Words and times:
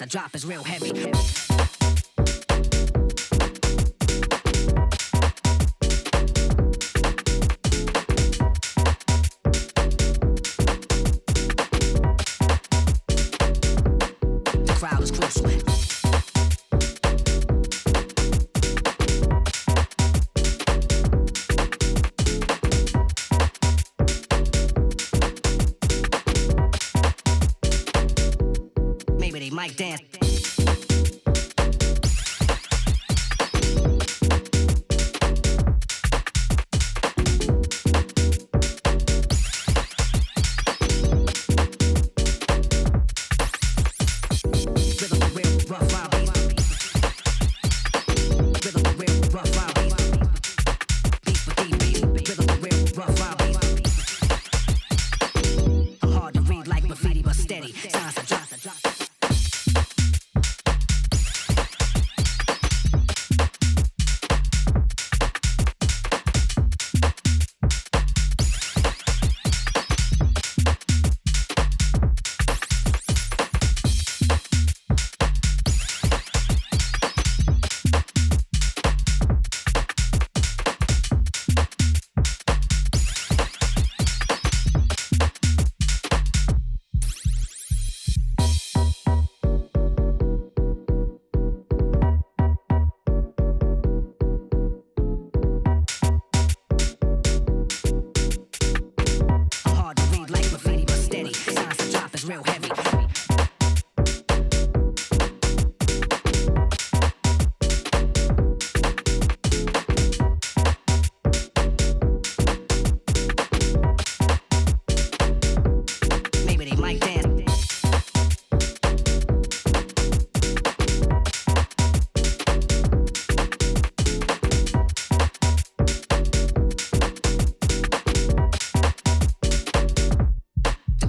I 0.00 0.06
drop 0.06 0.34
is 0.34 0.44
real 0.46 0.62
heavy. 0.62 0.97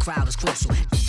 crowd 0.09 0.27
is 0.27 0.35
crucial. 0.35 1.08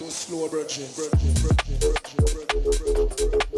too 0.00 0.08
slow, 0.08 0.48
virgin, 0.48 0.86
virgin, 0.96 1.34
virgin, 1.44 1.76
virgin, 1.78 2.24
virgin, 2.32 2.62
virgin. 2.64 3.10
Make 3.28 3.49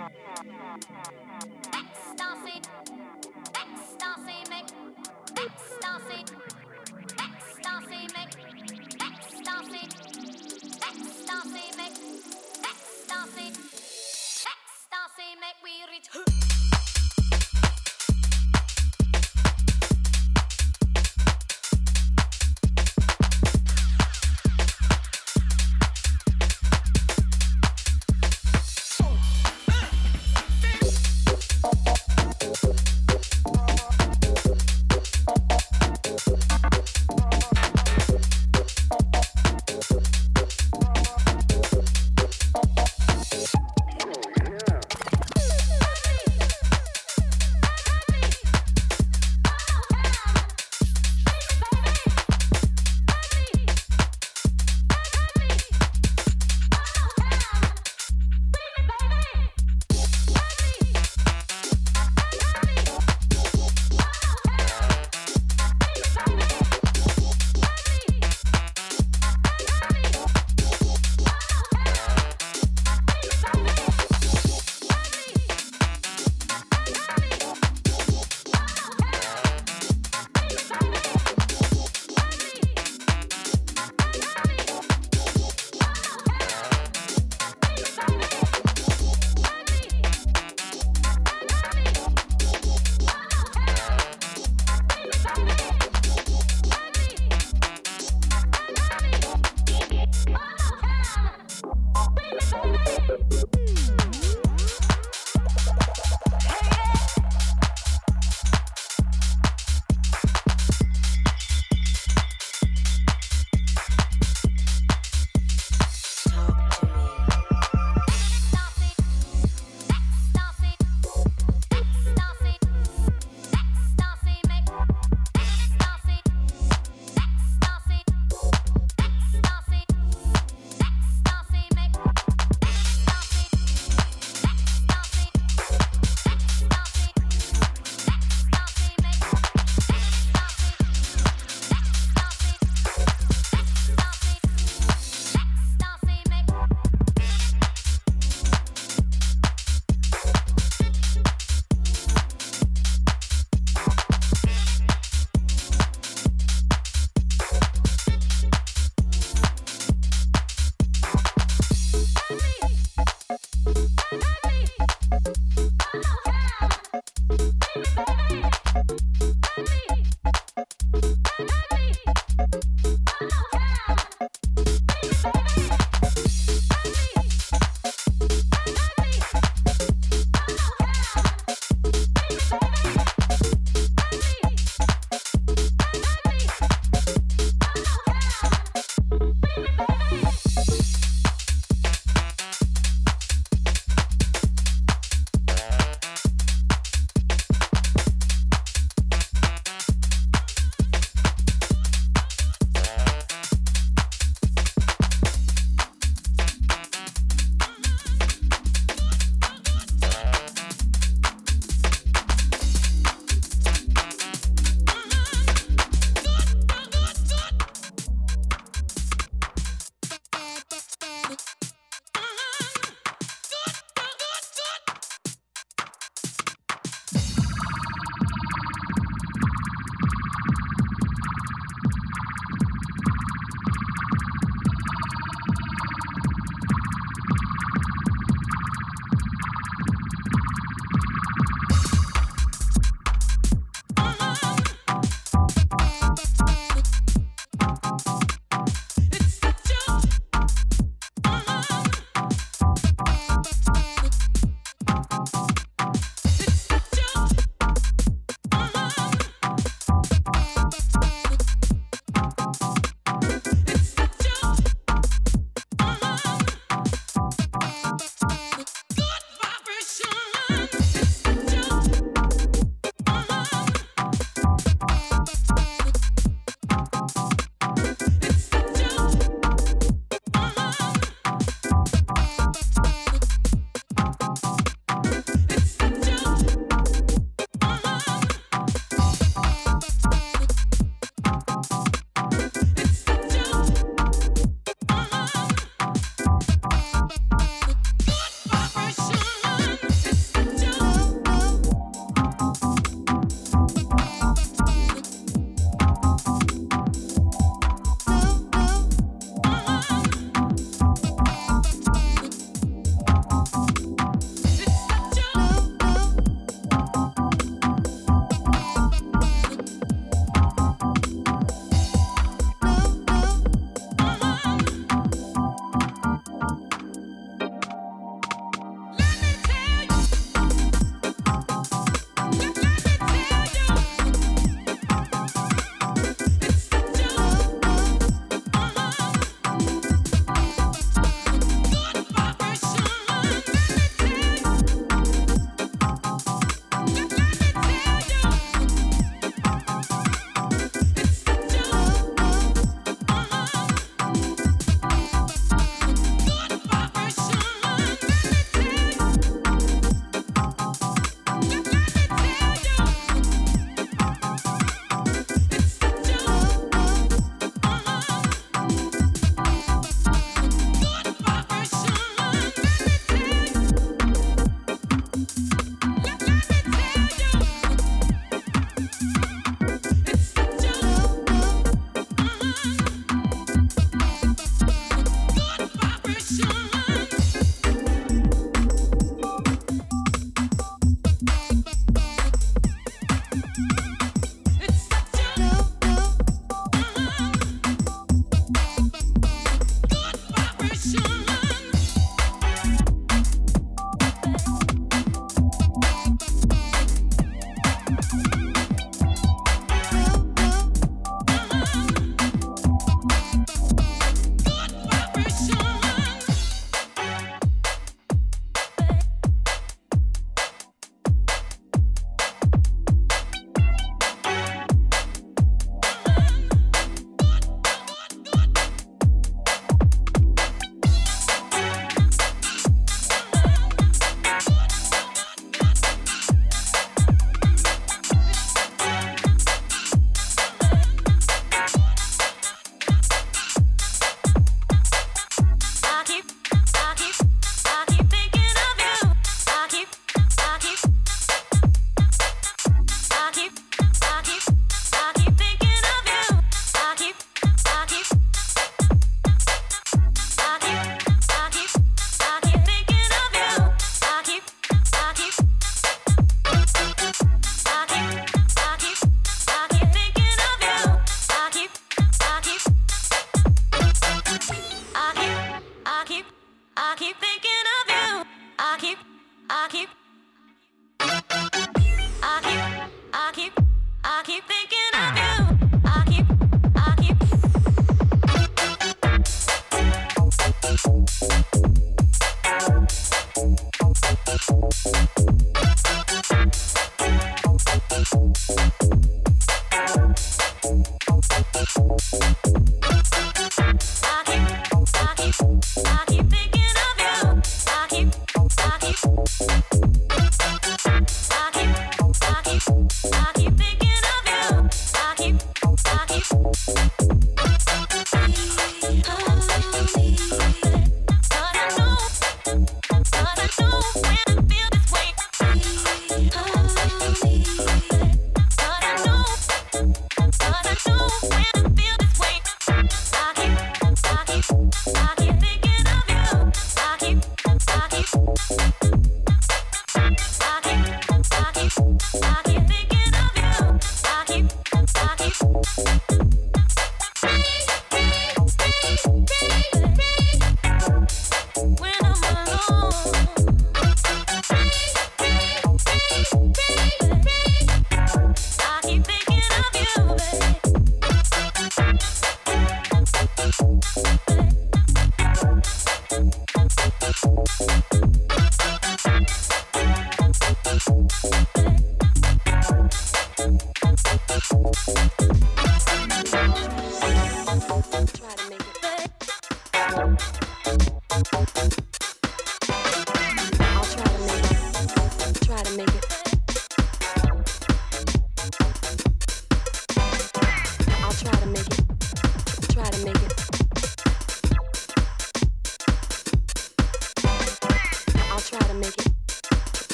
Ecstasy, 0.00 0.16
ecstasy 3.54 4.38
make, 4.48 4.70
ecstasy, 5.36 6.24
ecstasy 7.18 8.06
make, 8.14 8.34
ecstasy, 8.98 9.84
ecstasy 10.88 11.66
make, 11.76 11.98
ecstasy. 12.64 13.79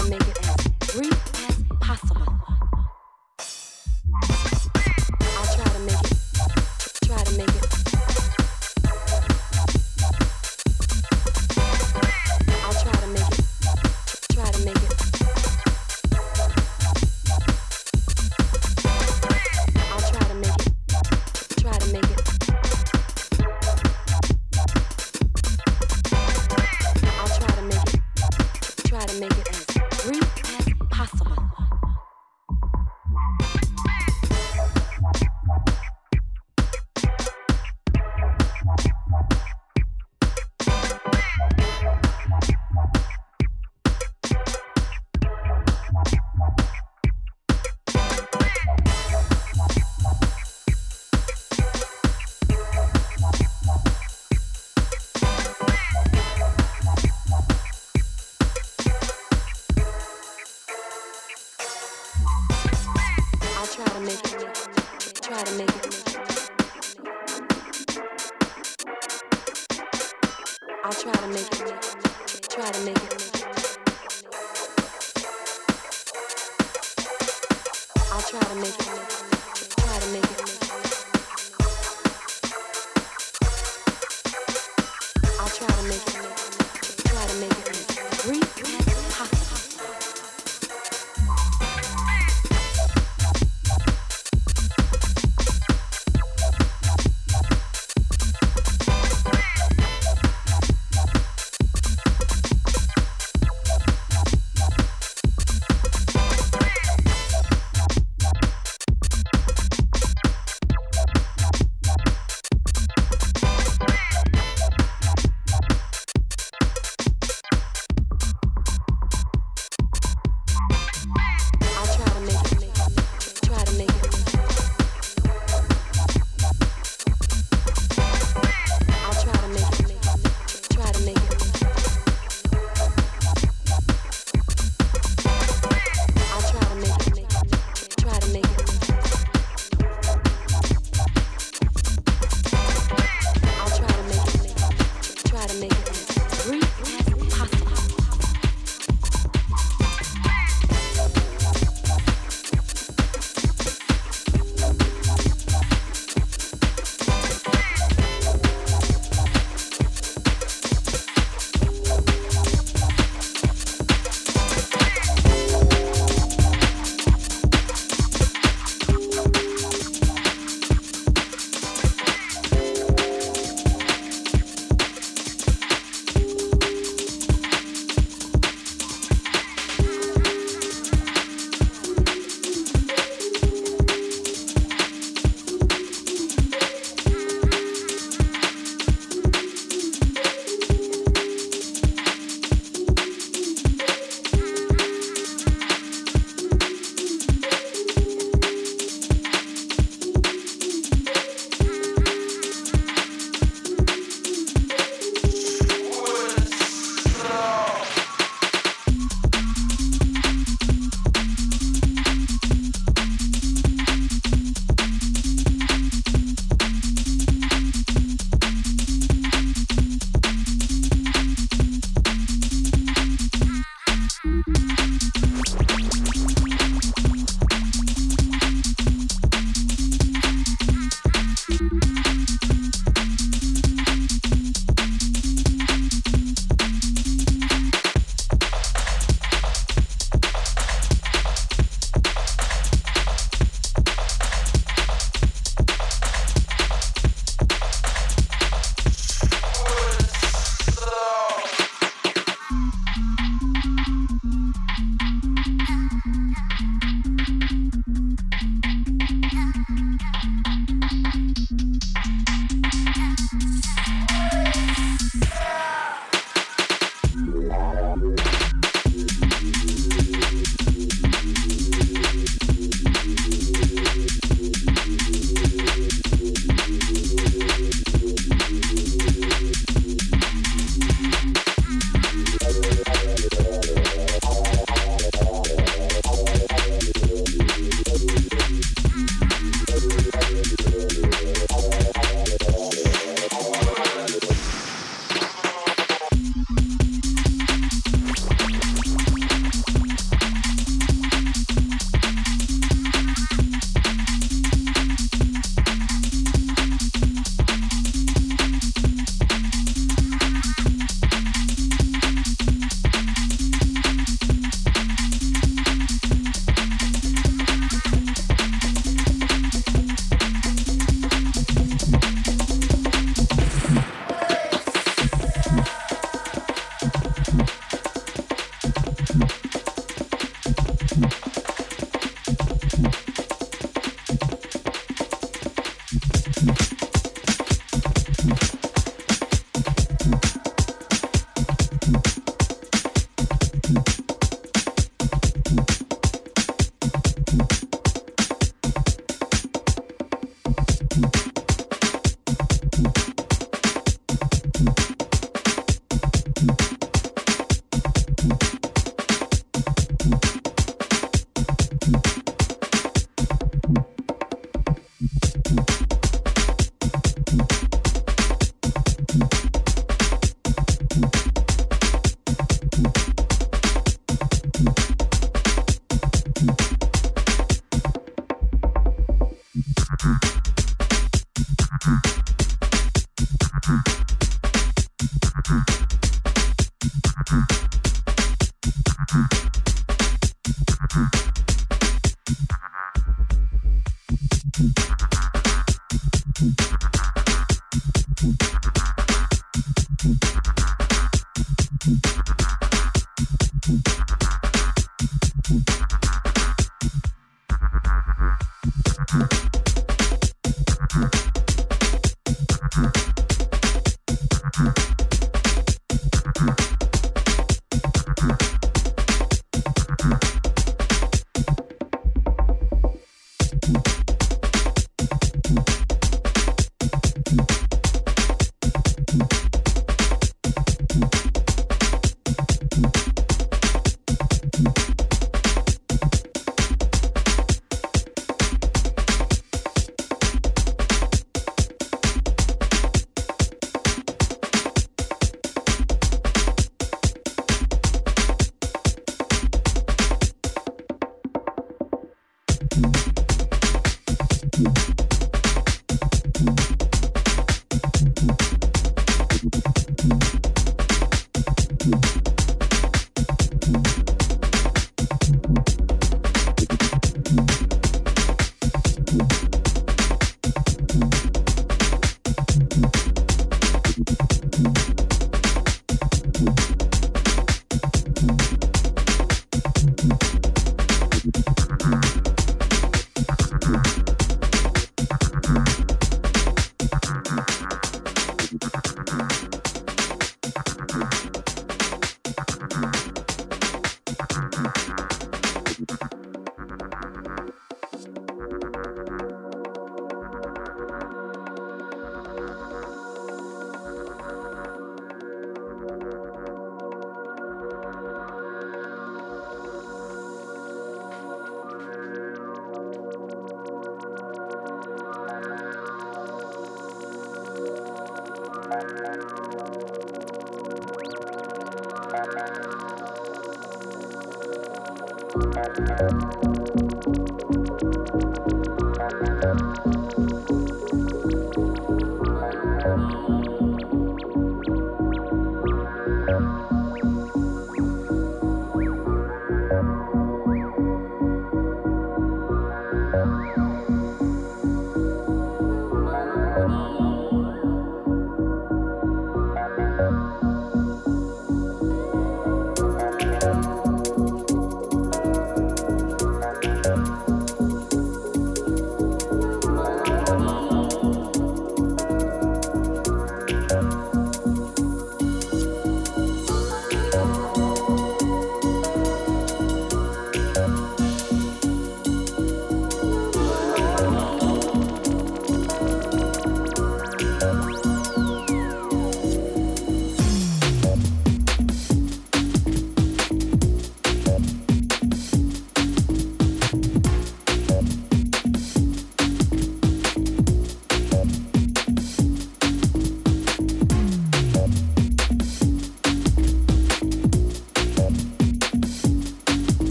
to 0.00 0.08
make 0.08 0.22
it 0.22 0.48
as 0.48 0.94
brief 0.94 1.48
as 1.48 1.62
possible. 1.80 2.59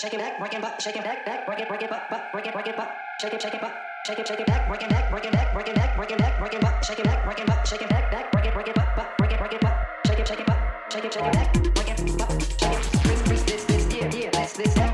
shake 0.00 0.14
it 0.14 0.18
back, 0.18 0.38
break 0.38 0.54
it 0.54 0.62
butt, 0.62 0.80
shake 0.80 0.96
it 0.96 1.04
back, 1.04 1.26
back, 1.26 1.44
break 1.44 1.60
it, 1.60 1.68
break 1.68 1.82
it 1.82 1.90
butt, 1.90 2.08
butt, 2.08 2.32
break 2.32 2.46
it, 2.46 2.54
break 2.54 2.66
it 2.66 2.74
butt, 2.74 2.88
shake 3.20 3.34
it, 3.34 3.42
shake 3.42 3.52
it 3.52 3.60
butt, 3.60 3.74
shake 4.06 4.18
it, 4.18 4.26
shake 4.26 4.40
it 4.40 4.46
back, 4.46 4.66
break 4.66 4.82
it 4.82 4.88
back, 4.88 5.10
break 5.10 5.26
it 5.26 5.32
back, 5.32 5.52
break 5.52 5.68
it 5.68 5.74
back, 5.74 5.94
break 5.94 6.10
it 6.10 6.18
back, 6.18 6.38
break 6.38 6.54
it 6.54 6.60
butt, 6.62 6.84
shake 6.86 7.00
it 7.00 7.04
back, 7.04 7.22
break 7.22 7.38
it 7.38 7.46
butt, 7.46 7.68
shake 7.68 7.82
it 7.82 7.88
back, 7.90 8.10
back, 8.10 8.32
break 8.32 8.46
it, 8.46 8.54
break 8.54 8.68
it 8.68 8.74
butt, 8.74 8.96
back, 8.96 9.18
break 9.18 9.32
it, 9.32 9.38
break 9.38 9.52
it 9.52 9.60
butt, 9.60 9.76
shake 10.06 10.18
it, 10.18 10.26
shake 10.26 10.40
it 10.40 10.46
butt, 10.46 10.58
shake 10.90 11.04
it, 11.04 11.12
shake 11.12 11.26
it 11.26 11.32
back, 11.34 11.52
break 11.52 11.90
it, 11.90 12.18
butt, 12.18 12.42
shake 12.58 12.72
it, 12.72 12.84
freeze, 13.02 13.22
freeze, 13.22 13.44
this, 13.44 13.64
this, 13.66 13.94
yeah, 13.94 14.10
yeah, 14.10 14.30
this, 14.30 14.52
this. 14.54 14.89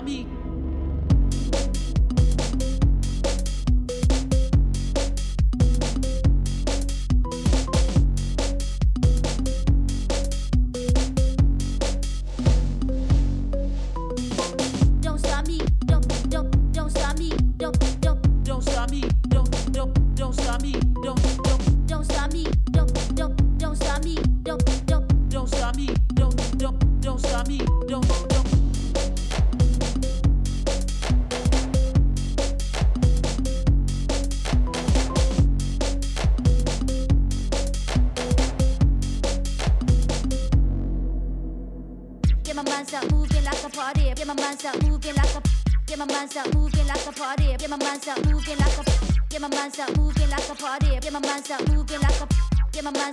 ami. 0.00 0.39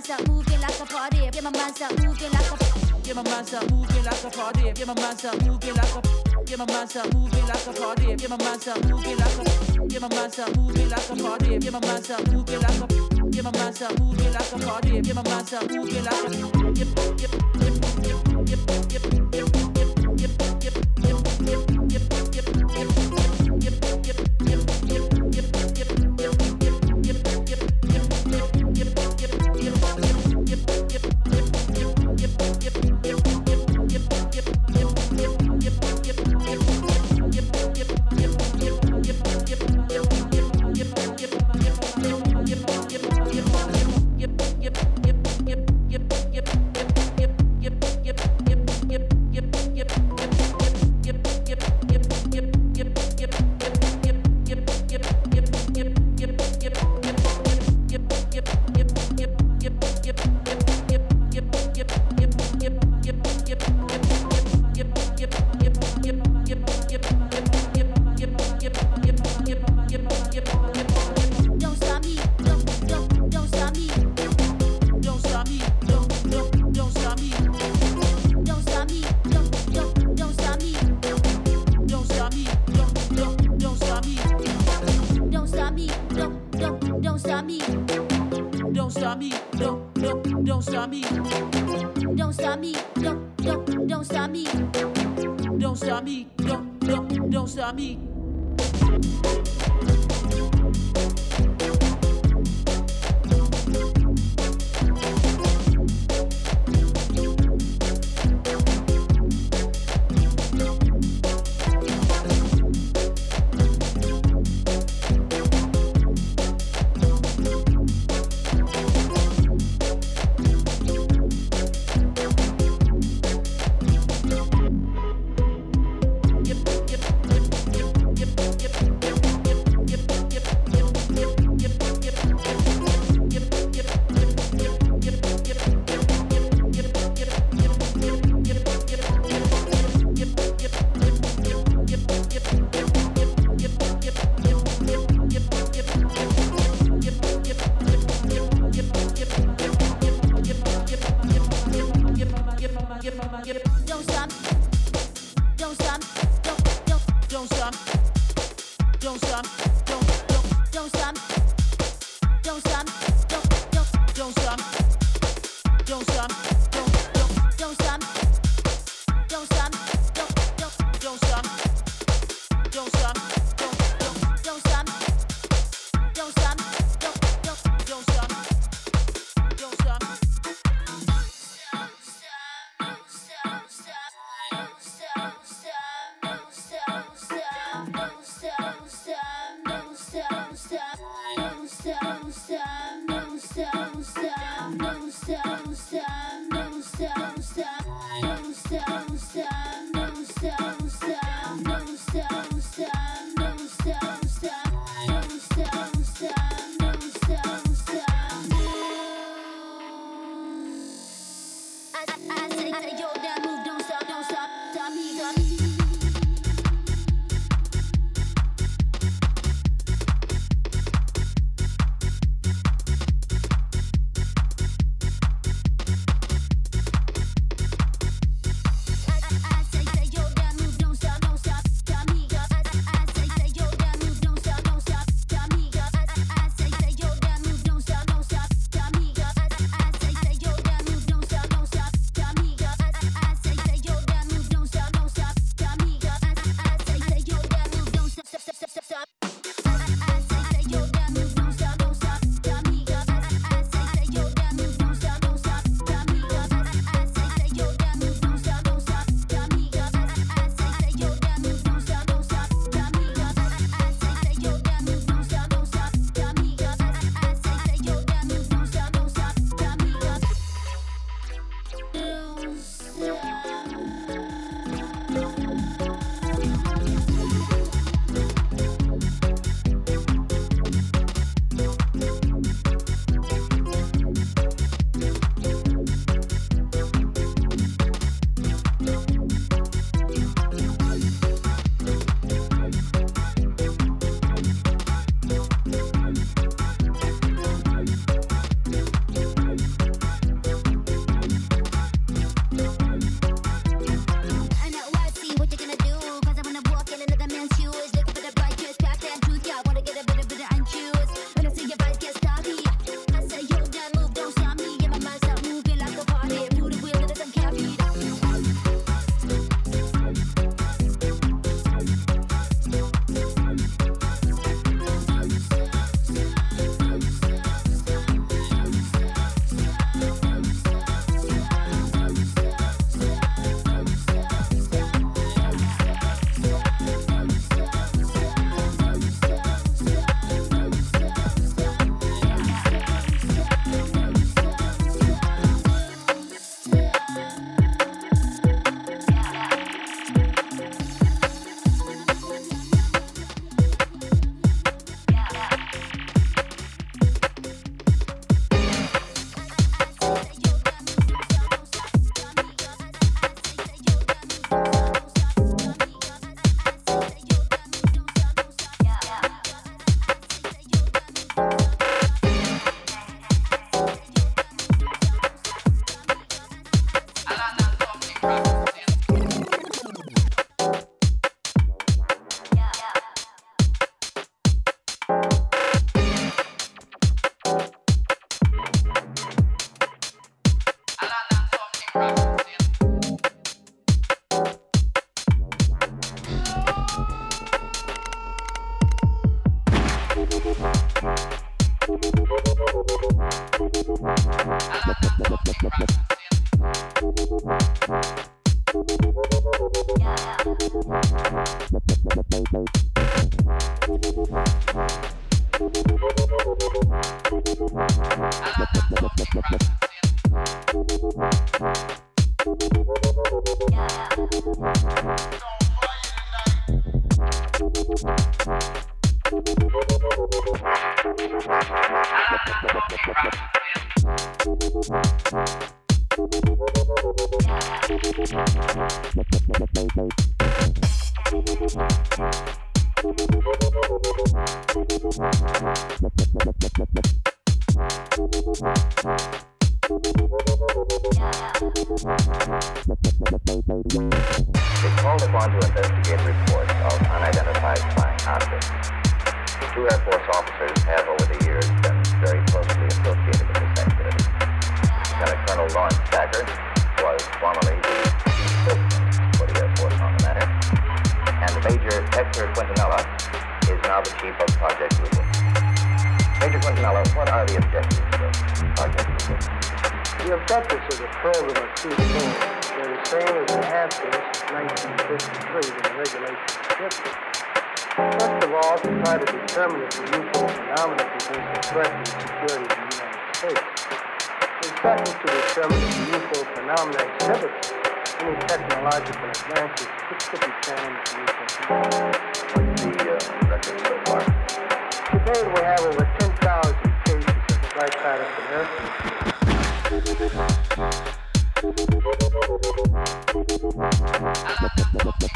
mind's 0.08 0.22
up 0.22 0.28
moving 0.28 0.60
like 0.60 0.80
a 0.80 0.86
party. 0.86 1.18
Get 1.30 1.42
my 1.42 1.50
man 1.50 1.70
up 1.82 1.98
moving 1.98 2.32
like 2.32 2.52
a. 2.52 3.02
Get 3.02 3.16
my 3.16 3.22
man 3.22 3.54
up 3.54 3.70
moving 3.70 4.04
like 4.04 4.24
a 4.24 4.30
party. 4.30 4.72
Get 4.72 4.86
my 4.86 4.94
man 4.94 5.16
up 5.24 5.42
moving 5.44 5.74
like 5.74 5.96
a. 5.96 6.44
Get 6.44 6.58
my 6.58 6.66
man 6.66 6.88
up 6.96 7.14
moving 7.14 7.46
like 7.46 7.66
a 7.66 7.72
party. 7.72 8.16
Get 8.16 8.30
my 8.30 8.36
man 8.38 8.60
up 8.68 8.84
moving 8.88 9.16
like 9.18 9.38
a. 9.38 9.88
Get 9.88 10.00
my 10.00 10.08
man 10.08 10.30
up 10.38 10.56
moving 10.56 10.88
like 10.88 11.10
a 11.10 11.16
party. 11.16 11.58
Get 11.58 11.72
my 11.72 11.80
man 11.80 12.10
up 12.10 12.32
moving 12.32 12.60
like 12.60 12.80
a. 12.80 13.30
Get 13.30 13.44
my 13.44 13.52
man 13.52 13.82
up 13.82 14.00
moving 14.00 14.32
like 14.32 14.52
a 14.52 14.58
party. 14.58 15.00
Get 15.02 15.14
my 15.14 15.22
man 15.22 15.54
up 15.54 15.70
moving 15.70 16.04
like 16.04 16.24
a. 16.24 17.38
Yeah. 17.38 17.47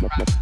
Rock. 0.03 0.41